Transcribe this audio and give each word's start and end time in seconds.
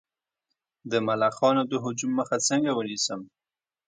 د 0.91 0.93
ملخانو 1.07 1.63
د 1.71 1.73
هجوم 1.83 2.11
مخه 2.19 2.37
څنګه 2.47 2.71
ونیسم؟ 2.73 3.21